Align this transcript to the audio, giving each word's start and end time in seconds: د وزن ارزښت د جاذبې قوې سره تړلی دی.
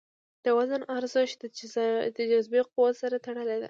د 0.45 0.47
وزن 0.57 0.81
ارزښت 0.97 1.39
د 2.15 2.17
جاذبې 2.29 2.61
قوې 2.73 2.91
سره 3.01 3.15
تړلی 3.25 3.53
دی. 3.57 3.59